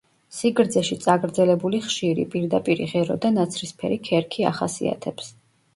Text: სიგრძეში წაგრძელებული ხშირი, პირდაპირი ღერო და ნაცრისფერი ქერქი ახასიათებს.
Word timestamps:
სიგრძეში 0.35 0.97
წაგრძელებული 1.03 1.81
ხშირი, 1.89 2.27
პირდაპირი 2.33 2.91
ღერო 2.95 3.19
და 3.27 3.33
ნაცრისფერი 3.39 4.03
ქერქი 4.11 4.51
ახასიათებს. 4.55 5.33